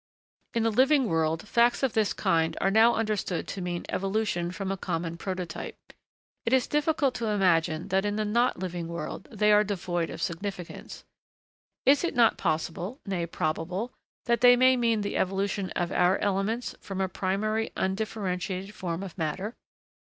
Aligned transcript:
In 0.55 0.63
the 0.63 0.71
living 0.71 1.05
world, 1.05 1.47
facts 1.47 1.83
of 1.83 1.93
this 1.93 2.11
kind 2.11 2.57
are 2.59 2.71
now 2.71 2.95
understood 2.95 3.47
to 3.49 3.61
mean 3.61 3.85
evolution 3.89 4.49
from 4.51 4.71
a 4.71 4.75
common 4.75 5.15
prototype. 5.15 5.77
It 6.43 6.53
is 6.53 6.65
difficult 6.65 7.13
to 7.13 7.27
imagine 7.27 7.89
that 7.89 8.03
in 8.03 8.15
the 8.15 8.25
not 8.25 8.57
living 8.57 8.87
world 8.87 9.27
they 9.31 9.51
are 9.51 9.63
devoid 9.63 10.09
of 10.09 10.19
significance. 10.19 11.05
Is 11.85 12.03
it 12.03 12.15
not 12.15 12.39
possible, 12.39 12.99
nay 13.05 13.27
probable 13.27 13.93
that 14.25 14.41
they 14.41 14.55
may 14.55 14.75
mean 14.75 15.01
the 15.01 15.17
evolution 15.17 15.69
of 15.75 15.91
our 15.91 16.17
'elements' 16.17 16.73
from 16.81 16.99
a 16.99 17.07
primary 17.07 17.71
undifferentiated 17.77 18.73
form 18.73 19.03
of 19.03 19.15
matter? 19.19 19.53